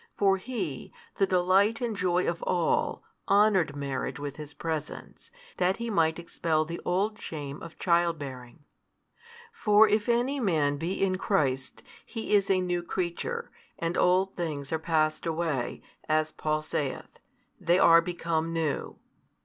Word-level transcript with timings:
For 0.17 0.37
He, 0.37 0.91
the 1.17 1.27
Delight 1.27 1.79
and 1.79 1.95
Joy 1.95 2.27
of 2.27 2.41
all, 2.41 3.03
honoured 3.29 3.75
marriage 3.75 4.19
with 4.19 4.37
His 4.37 4.51
Presence, 4.55 5.29
that 5.57 5.77
He 5.77 5.91
might 5.91 6.17
expel 6.17 6.65
the 6.65 6.81
old 6.83 7.19
shame 7.19 7.61
of 7.61 7.77
child 7.77 8.17
bearing. 8.17 8.63
For 9.53 9.87
if 9.87 10.09
any 10.09 10.39
man 10.39 10.77
be 10.77 11.03
in 11.03 11.19
Christ, 11.19 11.83
he 12.03 12.33
is 12.33 12.49
a 12.49 12.61
new 12.61 12.81
creature; 12.81 13.51
and 13.77 13.95
old 13.95 14.35
things 14.35 14.71
are 14.71 14.79
passed 14.79 15.27
away, 15.27 15.83
as 16.09 16.31
Paul 16.31 16.63
saith, 16.63 17.19
they 17.59 17.77
are 17.77 18.01
become 18.01 18.51
new. 18.51 18.97